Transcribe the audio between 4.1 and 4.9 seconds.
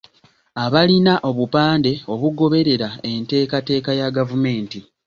Gavumenti.